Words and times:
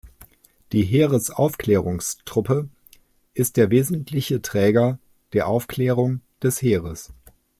Die 0.71 0.81
Heeresaufklärungstruppe 0.81 2.67
ist 3.35 3.55
der 3.55 3.69
wesentliche 3.69 4.41
Träger 4.41 4.97
der 5.33 5.47
Aufklärung 5.47 6.21
des 6.41 6.59
Heeres. 6.59 7.13